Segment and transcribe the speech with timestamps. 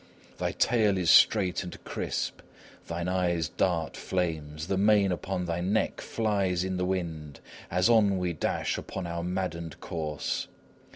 [0.39, 2.41] Thy tail is straight and crisp,
[2.87, 7.39] thine eyes dart flames, the mane upon thy neck flies in the wind,
[7.69, 10.47] as on we dash upon our maddened course.